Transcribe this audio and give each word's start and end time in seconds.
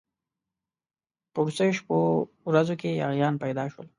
په 1.33 1.39
وروستو 1.41 1.75
شپو 1.77 1.97
ورځو 2.49 2.75
کې 2.81 2.89
یاغیان 3.01 3.33
پیدا 3.43 3.63
شول. 3.71 3.87